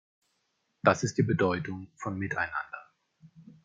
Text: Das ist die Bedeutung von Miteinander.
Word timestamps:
Das 0.81 1.03
ist 1.03 1.19
die 1.19 1.21
Bedeutung 1.21 1.91
von 1.95 2.17
Miteinander. 2.17 2.91